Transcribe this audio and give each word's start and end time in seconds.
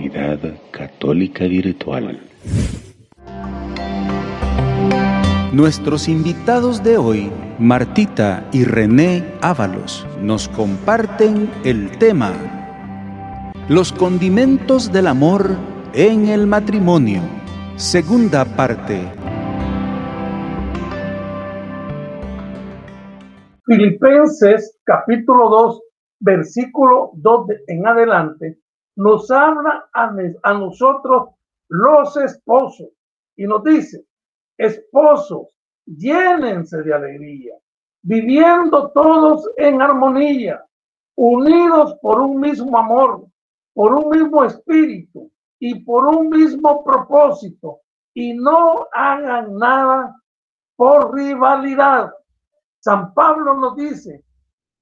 Comunidad 0.00 0.38
Católica 0.70 1.44
Virtual. 1.44 2.18
Nuestros 5.52 6.08
invitados 6.08 6.82
de 6.82 6.96
hoy, 6.96 7.30
Martita 7.58 8.48
y 8.50 8.64
René 8.64 9.22
Ábalos, 9.42 10.06
nos 10.22 10.48
comparten 10.48 11.50
el 11.64 11.98
tema 11.98 12.32
Los 13.68 13.92
condimentos 13.92 14.90
del 14.90 15.06
amor 15.06 15.50
en 15.92 16.28
el 16.28 16.46
matrimonio. 16.46 17.20
Segunda 17.76 18.46
parte. 18.46 19.02
Filipenses 23.66 24.78
capítulo 24.82 25.50
2, 25.50 25.82
versículo 26.20 27.10
2 27.16 27.48
en 27.66 27.86
adelante, 27.86 28.56
nos 28.96 29.30
habla 29.30 29.88
a, 29.92 30.12
a 30.42 30.54
nosotros 30.54 31.30
los 31.68 32.16
esposos 32.16 32.88
y 33.36 33.46
nos 33.46 33.62
dice, 33.64 34.04
esposos, 34.58 35.56
llénense 35.86 36.82
de 36.82 36.94
alegría, 36.94 37.54
viviendo 38.02 38.90
todos 38.90 39.48
en 39.56 39.80
armonía, 39.80 40.64
unidos 41.16 41.96
por 42.02 42.20
un 42.20 42.40
mismo 42.40 42.76
amor, 42.76 43.26
por 43.72 43.94
un 43.94 44.10
mismo 44.10 44.44
espíritu 44.44 45.30
y 45.58 45.80
por 45.84 46.06
un 46.06 46.28
mismo 46.28 46.84
propósito, 46.84 47.80
y 48.14 48.34
no 48.34 48.88
hagan 48.92 49.56
nada 49.56 50.20
por 50.76 51.14
rivalidad, 51.14 52.12
San 52.80 53.12
Pablo 53.12 53.54
nos 53.54 53.76
dice 53.76 54.24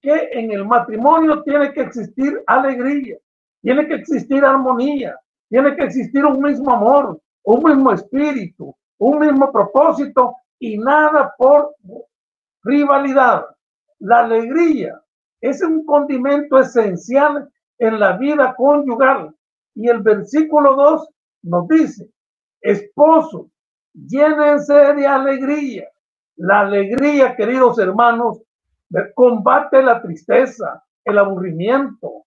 que 0.01 0.31
en 0.33 0.53
el 0.53 0.65
matrimonio 0.65 1.43
tiene 1.43 1.73
que 1.73 1.83
existir 1.83 2.43
alegría, 2.47 3.19
tiene 3.63 3.87
que 3.87 3.95
existir 3.95 4.45
armonía, 4.45 5.19
tiene 5.49 5.75
que 5.77 5.85
existir 5.85 6.25
un 6.25 6.41
mismo 6.41 6.73
amor, 6.73 7.21
un 7.45 7.63
mismo 7.63 7.93
espíritu, 7.93 8.75
un 8.99 9.19
mismo 9.19 9.51
propósito 9.53 10.35
y 10.59 10.79
nada 10.79 11.35
por 11.37 11.75
rivalidad. 12.63 13.45
La 14.01 14.21
alegría 14.21 15.01
es 15.41 15.63
un 15.63 15.85
condimento 15.85 16.59
esencial 16.59 17.49
en 17.79 18.01
la 18.01 18.17
vida 18.17 18.55
conyugal. 18.57 19.35
Y 19.75 19.89
el 19.89 20.03
versículo 20.03 20.75
2 20.75 21.09
nos 21.43 21.69
dice, 21.69 22.11
esposos, 22.61 23.47
llénense 23.95 24.75
de 24.75 25.07
alegría 25.07 25.89
la 26.39 26.61
alegría, 26.61 27.35
queridos 27.35 27.81
hermanos, 27.81 28.41
combate 29.15 29.83
la 29.83 30.01
tristeza, 30.01 30.85
el 31.05 31.19
aburrimiento, 31.19 32.27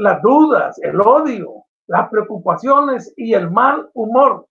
las 0.00 0.22
dudas, 0.22 0.78
el 0.82 0.98
odio, 0.98 1.64
las 1.86 2.08
preocupaciones 2.08 3.12
y 3.18 3.34
el 3.34 3.50
mal 3.50 3.90
humor. 3.92 4.46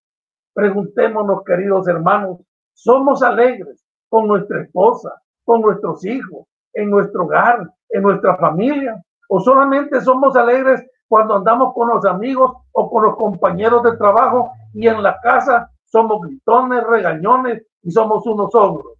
Preguntémonos, 0.54 1.44
queridos 1.44 1.88
hermanos, 1.88 2.38
¿somos 2.74 3.24
alegres 3.24 3.84
con 4.10 4.28
nuestra 4.28 4.62
esposa, 4.62 5.20
con 5.44 5.62
nuestros 5.62 6.06
hijos, 6.06 6.46
en 6.74 6.92
nuestro 6.92 7.24
hogar, 7.24 7.68
en 7.90 8.04
nuestra 8.04 8.38
familia? 8.38 9.04
¿O 9.28 9.40
solamente 9.40 10.00
somos 10.02 10.36
alegres 10.36 10.86
cuando 11.08 11.38
andamos 11.38 11.74
con 11.74 11.90
los 11.90 12.06
amigos 12.06 12.52
o 12.72 12.92
con 12.92 13.06
los 13.06 13.16
compañeros 13.16 13.82
de 13.82 13.98
trabajo 13.98 14.52
y 14.76 14.88
en 14.88 15.02
la 15.02 15.20
casa 15.20 15.72
somos 15.86 16.22
gritones, 16.22 16.84
regañones 16.84 17.66
y 17.82 17.90
somos 17.90 18.24
unos 18.28 18.54
ogros. 18.54 18.94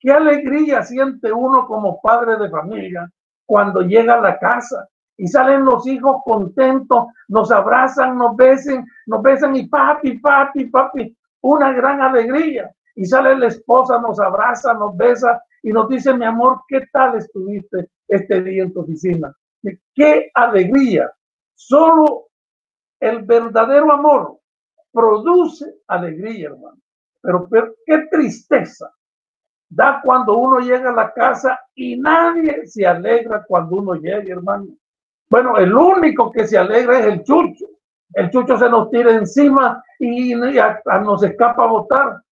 Qué 0.00 0.10
alegría 0.10 0.82
siente 0.82 1.32
uno 1.32 1.64
como 1.68 2.00
padre 2.02 2.38
de 2.38 2.50
familia 2.50 3.08
cuando 3.46 3.82
llega 3.82 4.14
a 4.14 4.20
la 4.20 4.36
casa 4.36 4.88
y 5.16 5.28
salen 5.28 5.64
los 5.64 5.86
hijos 5.86 6.22
contentos, 6.24 7.06
nos 7.28 7.50
abrazan, 7.50 8.18
nos 8.18 8.36
besan, 8.36 8.84
nos 9.06 9.22
besan 9.22 9.54
y 9.56 9.66
papi, 9.66 10.18
papi, 10.18 10.66
papi, 10.66 11.16
una 11.42 11.72
gran 11.72 12.00
alegría. 12.00 12.70
Y 12.96 13.06
sale 13.06 13.36
la 13.36 13.48
esposa, 13.48 13.98
nos 14.00 14.20
abraza, 14.20 14.74
nos 14.74 14.96
besa 14.96 15.42
y 15.62 15.72
nos 15.72 15.88
dice, 15.88 16.14
mi 16.14 16.24
amor, 16.24 16.62
¿qué 16.68 16.82
tal 16.92 17.16
estuviste 17.16 17.90
este 18.08 18.42
día 18.42 18.64
en 18.64 18.72
tu 18.72 18.80
oficina? 18.80 19.34
Qué 19.94 20.30
alegría. 20.34 21.10
Solo 21.54 22.26
el 23.00 23.22
verdadero 23.22 23.92
amor 23.92 24.38
produce 24.92 25.74
alegría, 25.88 26.48
hermano. 26.48 26.78
Pero, 27.20 27.48
qué 27.86 27.98
tristeza 28.10 28.92
da 29.68 30.00
cuando 30.04 30.36
uno 30.36 30.60
llega 30.60 30.90
a 30.90 30.94
la 30.94 31.12
casa 31.12 31.58
y 31.74 31.96
nadie 31.98 32.66
se 32.66 32.86
alegra 32.86 33.44
cuando 33.44 33.76
uno 33.76 33.94
llega, 33.94 34.32
hermano. 34.32 34.68
Bueno, 35.28 35.56
el 35.58 35.74
único 35.74 36.30
que 36.30 36.46
se 36.46 36.58
alegra 36.58 37.00
es 37.00 37.06
el 37.06 37.24
chucho. 37.24 37.66
El 38.12 38.30
chucho 38.30 38.56
se 38.56 38.68
nos 38.68 38.90
tira 38.90 39.12
encima 39.12 39.82
y 39.98 40.34
nos 40.34 41.22
escapa 41.22 41.64
a 41.64 41.68
botar. 41.68 42.22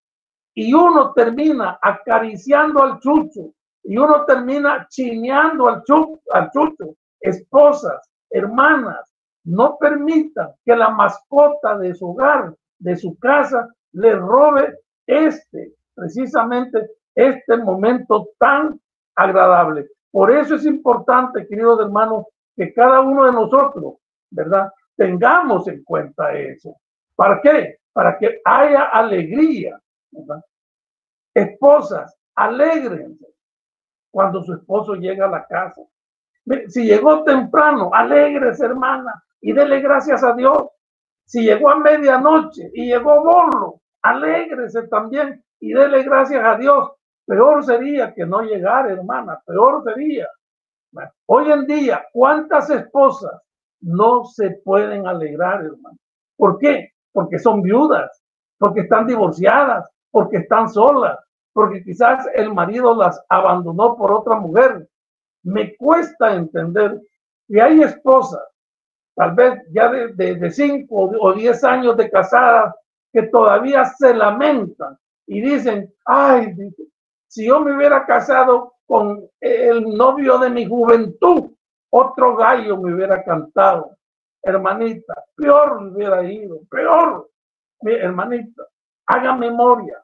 Y 0.54 0.72
uno 0.74 1.12
termina 1.12 1.78
acariciando 1.80 2.82
al 2.82 3.00
chucho 3.00 3.52
y 3.82 3.96
uno 3.96 4.24
termina 4.24 4.86
chineando 4.88 5.68
al 5.68 5.82
chucho, 5.82 6.20
al 6.32 6.50
chucho. 6.50 6.94
Esposas, 7.20 8.08
hermanas, 8.30 9.12
no 9.44 9.76
permitan 9.78 10.50
que 10.64 10.76
la 10.76 10.90
mascota 10.90 11.78
de 11.78 11.94
su 11.94 12.10
hogar, 12.10 12.54
de 12.78 12.96
su 12.96 13.18
casa, 13.18 13.68
le 13.92 14.14
robe 14.14 14.78
este, 15.06 15.74
precisamente 15.94 16.90
este 17.14 17.56
momento 17.56 18.28
tan 18.38 18.80
agradable. 19.16 19.88
Por 20.10 20.30
eso 20.30 20.54
es 20.56 20.66
importante, 20.66 21.46
queridos 21.46 21.80
hermanos, 21.80 22.26
que 22.56 22.72
cada 22.72 23.00
uno 23.00 23.26
de 23.26 23.32
nosotros, 23.32 23.94
¿verdad? 24.30 24.72
Tengamos 24.96 25.66
en 25.68 25.82
cuenta 25.84 26.32
eso. 26.32 26.76
¿Para 27.16 27.40
qué? 27.40 27.78
Para 27.92 28.18
que 28.18 28.40
haya 28.44 28.84
alegría. 28.84 29.80
Esposas, 31.34 32.16
alegrense 32.34 33.26
cuando 34.10 34.42
su 34.42 34.54
esposo 34.54 34.94
llega 34.94 35.26
a 35.26 35.30
la 35.30 35.46
casa. 35.46 35.82
Si 36.68 36.84
llegó 36.84 37.24
temprano, 37.24 37.90
alegres, 37.92 38.60
hermana, 38.60 39.24
y 39.40 39.52
dele 39.52 39.80
gracias 39.80 40.22
a 40.22 40.34
Dios. 40.34 40.68
Si 41.24 41.42
llegó 41.42 41.70
a 41.70 41.78
medianoche 41.78 42.70
y 42.74 42.86
llegó 42.86 43.22
bolo, 43.22 43.80
alégrese 44.02 44.88
también 44.88 45.42
y 45.60 45.72
dele 45.72 46.02
gracias 46.02 46.44
a 46.44 46.56
Dios. 46.56 46.90
Peor 47.24 47.64
sería 47.64 48.12
que 48.12 48.26
no 48.26 48.42
llegara, 48.42 48.92
hermana, 48.92 49.40
peor 49.46 49.82
sería. 49.84 50.28
Hoy 51.26 51.50
en 51.50 51.66
día, 51.66 52.04
¿cuántas 52.12 52.68
esposas 52.70 53.40
no 53.80 54.24
se 54.24 54.50
pueden 54.64 55.06
alegrar, 55.06 55.64
hermano? 55.64 55.96
¿Por 56.36 56.58
qué? 56.58 56.90
Porque 57.12 57.38
son 57.38 57.62
viudas, 57.62 58.22
porque 58.58 58.80
están 58.80 59.06
divorciadas, 59.06 59.88
porque 60.10 60.38
están 60.38 60.68
solas, 60.68 61.18
porque 61.52 61.82
quizás 61.82 62.26
el 62.34 62.52
marido 62.52 62.94
las 62.94 63.22
abandonó 63.28 63.96
por 63.96 64.12
otra 64.12 64.36
mujer. 64.36 64.88
Me 65.42 65.76
cuesta 65.76 66.34
entender 66.34 67.00
que 67.48 67.60
hay 67.60 67.82
esposas, 67.82 68.44
tal 69.14 69.34
vez 69.34 69.62
ya 69.72 69.90
de, 69.90 70.50
cinco 70.50 71.10
o 71.20 71.32
diez 71.32 71.64
años 71.64 71.96
de 71.96 72.10
casadas, 72.10 72.74
que 73.12 73.24
todavía 73.24 73.84
se 73.84 74.14
lamentan 74.14 74.96
y 75.26 75.40
dicen, 75.40 75.92
ay, 76.06 76.54
si 77.28 77.46
yo 77.46 77.60
me 77.60 77.76
hubiera 77.76 78.06
casado 78.06 78.72
con 78.92 79.26
el 79.40 79.84
novio 79.96 80.36
de 80.36 80.50
mi 80.50 80.66
juventud, 80.66 81.50
otro 81.90 82.36
gallo 82.36 82.76
me 82.76 82.92
hubiera 82.92 83.24
cantado. 83.24 83.96
Hermanita, 84.42 85.14
peor 85.34 85.82
hubiera 85.82 86.22
ido, 86.30 86.58
peor. 86.70 87.30
Mi 87.80 87.94
hermanita, 87.94 88.64
haga 89.06 89.34
memoria. 89.34 89.96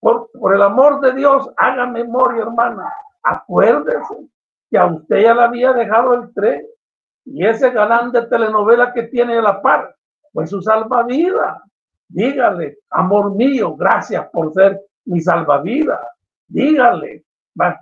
Por, 0.00 0.28
por 0.32 0.52
el 0.52 0.60
amor 0.60 1.00
de 1.00 1.12
Dios, 1.12 1.50
haga 1.56 1.86
memoria, 1.86 2.42
hermana. 2.42 2.92
Acuérdese 3.22 4.28
que 4.68 4.76
a 4.76 4.86
usted 4.86 5.22
ya 5.22 5.32
le 5.32 5.42
había 5.42 5.72
dejado 5.72 6.14
el 6.14 6.34
tren 6.34 6.66
y 7.26 7.46
ese 7.46 7.70
galán 7.70 8.10
de 8.10 8.26
telenovela 8.26 8.92
que 8.92 9.04
tiene 9.04 9.38
a 9.38 9.42
la 9.42 9.62
par, 9.62 9.94
pues 10.32 10.50
su 10.50 10.60
salvavidas. 10.60 11.62
Dígale, 12.08 12.78
amor 12.90 13.36
mío, 13.36 13.76
gracias 13.76 14.28
por 14.30 14.52
ser 14.52 14.80
mi 15.04 15.20
salvavidas. 15.20 16.00
Dígale, 16.48 17.24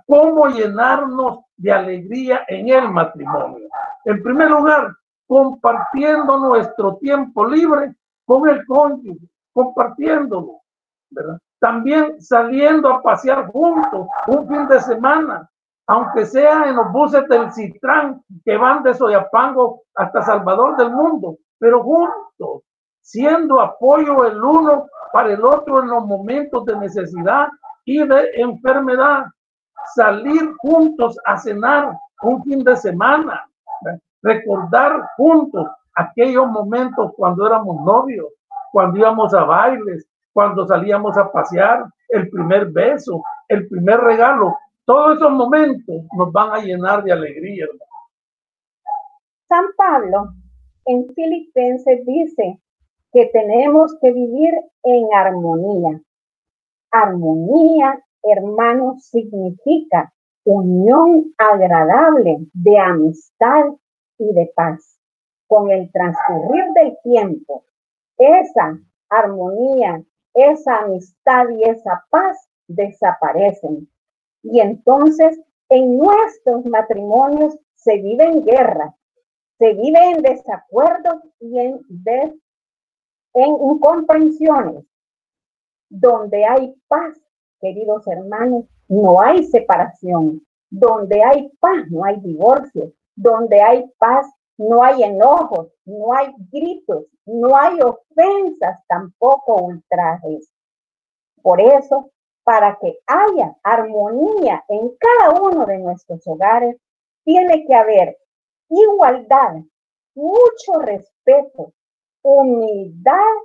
¿cómo 0.07 0.47
llenarnos 0.47 1.39
de 1.57 1.71
alegría 1.71 2.43
en 2.47 2.69
el 2.69 2.89
matrimonio? 2.89 3.67
En 4.05 4.21
primer 4.23 4.49
lugar, 4.49 4.93
compartiendo 5.27 6.39
nuestro 6.39 6.97
tiempo 6.97 7.45
libre 7.45 7.95
con 8.25 8.47
el 8.49 8.65
cónyuge, 8.65 9.27
compartiéndolo, 9.53 10.61
¿verdad? 11.09 11.39
También 11.59 12.21
saliendo 12.21 12.91
a 12.91 13.01
pasear 13.01 13.47
juntos 13.47 14.07
un 14.27 14.47
fin 14.47 14.67
de 14.67 14.79
semana, 14.81 15.49
aunque 15.87 16.25
sea 16.25 16.69
en 16.69 16.75
los 16.75 16.91
buses 16.91 17.27
del 17.27 17.51
Citrán 17.51 18.23
que 18.45 18.57
van 18.57 18.83
de 18.83 18.93
Soyapango 18.93 19.81
hasta 19.95 20.21
Salvador 20.21 20.77
del 20.77 20.91
Mundo, 20.91 21.37
pero 21.57 21.83
juntos, 21.83 22.63
siendo 23.01 23.59
apoyo 23.59 24.25
el 24.25 24.41
uno 24.41 24.87
para 25.11 25.33
el 25.33 25.43
otro 25.43 25.81
en 25.81 25.89
los 25.89 26.05
momentos 26.05 26.65
de 26.65 26.77
necesidad 26.77 27.49
y 27.83 28.05
de 28.07 28.29
enfermedad. 28.35 29.25
Salir 29.95 30.53
juntos 30.59 31.17
a 31.25 31.37
cenar 31.37 31.97
un 32.21 32.43
fin 32.43 32.63
de 32.63 32.75
semana, 32.75 33.49
recordar 34.21 35.09
juntos 35.17 35.67
aquellos 35.95 36.47
momentos 36.47 37.11
cuando 37.15 37.47
éramos 37.47 37.81
novios, 37.85 38.27
cuando 38.71 38.99
íbamos 38.99 39.33
a 39.33 39.43
bailes, 39.43 40.07
cuando 40.33 40.67
salíamos 40.67 41.17
a 41.17 41.31
pasear, 41.31 41.85
el 42.09 42.29
primer 42.29 42.67
beso, 42.67 43.21
el 43.47 43.67
primer 43.67 43.99
regalo. 43.99 44.57
Todos 44.85 45.17
esos 45.17 45.31
momentos 45.31 46.03
nos 46.17 46.31
van 46.31 46.51
a 46.51 46.59
llenar 46.59 47.03
de 47.03 47.11
alegría. 47.11 47.65
San 49.47 49.65
Pablo 49.75 50.33
en 50.85 51.07
Filipenses 51.13 52.05
dice 52.05 52.59
que 53.11 53.25
tenemos 53.27 53.95
que 54.01 54.11
vivir 54.11 54.53
en 54.83 55.07
armonía. 55.13 56.01
Armonía, 56.91 58.03
hermanos, 58.23 59.03
significa 59.05 60.13
unión 60.43 61.33
agradable 61.37 62.39
de 62.53 62.77
amistad 62.77 63.65
y 64.17 64.33
de 64.33 64.51
paz. 64.55 64.99
Con 65.47 65.71
el 65.71 65.91
transcurrir 65.91 66.65
del 66.75 66.97
tiempo, 67.03 67.65
esa 68.17 68.79
armonía, 69.09 70.03
esa 70.33 70.79
amistad 70.79 71.49
y 71.49 71.63
esa 71.63 72.05
paz 72.09 72.37
desaparecen. 72.67 73.89
Y 74.43 74.59
entonces 74.59 75.39
en 75.69 75.97
nuestros 75.97 76.65
matrimonios 76.65 77.57
se 77.75 77.97
vive 77.97 78.25
en 78.25 78.45
guerra, 78.45 78.95
se 79.57 79.73
vive 79.73 80.11
en 80.11 80.21
desacuerdo 80.21 81.21
y 81.39 81.59
en, 81.59 81.79
en 83.33 83.49
incomprensiones. 83.49 84.85
Donde 85.91 86.45
hay 86.45 86.75
paz, 86.87 87.19
queridos 87.59 88.07
hermanos, 88.07 88.65
no 88.87 89.21
hay 89.21 89.43
separación. 89.45 90.45
Donde 90.71 91.23
hay 91.23 91.49
paz, 91.59 91.89
no 91.89 92.05
hay 92.05 92.19
divorcio. 92.19 92.93
Donde 93.15 93.61
hay 93.61 93.91
paz, 93.97 94.27
no 94.57 94.83
hay 94.83 95.03
enojos, 95.03 95.69
no 95.85 96.13
hay 96.13 96.33
gritos, 96.51 97.05
no 97.25 97.55
hay 97.55 97.79
ofensas, 97.81 98.81
tampoco 98.87 99.55
ultrajes. 99.63 100.51
Por 101.41 101.61
eso, 101.61 102.11
para 102.43 102.77
que 102.79 102.99
haya 103.07 103.55
armonía 103.63 104.63
en 104.67 104.91
cada 104.97 105.41
uno 105.41 105.65
de 105.65 105.77
nuestros 105.77 106.25
hogares, 106.27 106.75
tiene 107.23 107.65
que 107.65 107.73
haber 107.73 108.17
igualdad, 108.69 109.61
mucho 110.13 110.79
respeto, 110.79 111.73
humildad 112.21 113.35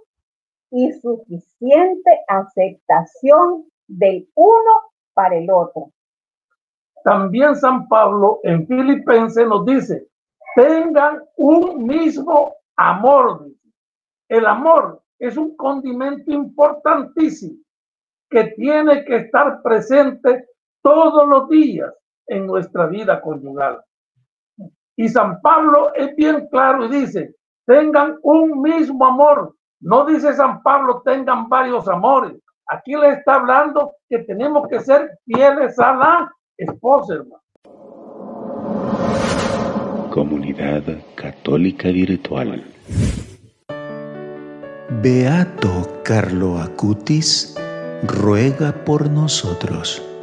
y 0.71 0.93
suficiente 0.95 2.25
aceptación 2.27 3.71
del 3.87 4.29
uno 4.35 4.93
para 5.13 5.37
el 5.37 5.51
otro. 5.51 5.93
También 7.05 7.55
San 7.57 7.87
Pablo 7.89 8.41
en 8.43 8.67
Filipenses 8.67 9.47
nos 9.47 9.67
dice, 9.67 10.09
tengan 10.57 11.23
un 11.37 11.87
mismo 11.87 12.55
amor. 12.77 13.47
El 14.29 14.47
amor 14.47 15.03
es 15.19 15.37
un 15.37 15.55
condimento 15.57 16.33
importantísimo 16.33 17.59
que 18.31 18.45
tiene 18.57 19.05
que 19.05 19.17
estar 19.17 19.63
presente 19.63 20.49
todos 20.83 21.29
los 21.29 21.49
días 21.49 21.93
en 22.27 22.47
nuestra 22.47 22.87
vida 22.87 23.21
conyugal. 23.21 23.83
Y 24.97 25.09
San 25.09 25.41
Pablo 25.41 25.93
es 25.95 26.15
bien 26.17 26.49
claro 26.49 26.85
y 26.87 26.89
dice, 26.89 27.35
tengan 27.67 28.19
un 28.23 28.63
mismo 28.63 29.05
amor. 29.05 29.55
No 29.81 30.05
dice 30.07 30.33
San 30.35 30.63
Pablo, 30.63 31.03
tengan 31.05 31.49
varios 31.49 31.87
amores. 31.89 32.41
Aquí 32.69 32.93
le 32.93 33.11
está 33.11 33.35
hablando 33.35 33.93
que 34.09 34.21
tenemos 34.21 34.69
que 34.69 34.81
ser 34.81 35.19
fieles 35.27 35.79
a 35.79 35.95
la 35.95 36.33
esposa, 36.57 37.15
hermano. 37.15 37.43
Comunidad 40.11 40.83
Católica 41.15 41.89
Virtual. 41.89 42.65
Beato 45.03 46.01
Carlo 46.05 46.59
Acutis 46.59 47.57
ruega 48.07 48.73
por 48.85 49.11
nosotros. 49.11 50.14